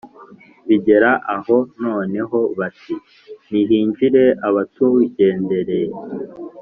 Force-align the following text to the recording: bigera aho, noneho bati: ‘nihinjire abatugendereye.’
bigera 0.67 1.11
aho, 1.35 1.57
noneho 1.83 2.37
bati: 2.59 2.95
‘nihinjire 3.49 4.23
abatugendereye.’ 4.47 5.91